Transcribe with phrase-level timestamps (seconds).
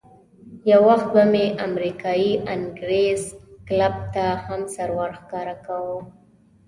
[0.71, 3.21] یو وخت به مې امریکایي انګرېز
[3.67, 5.99] کلب ته هم سر ورښکاره کاوه.